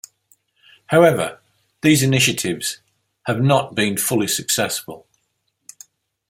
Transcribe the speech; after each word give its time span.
However, 0.87 1.39
these 1.83 2.01
initiatives 2.01 2.79
have 3.27 3.39
not 3.39 3.75
been 3.75 3.97
fully 3.97 4.27
successful. 4.27 5.05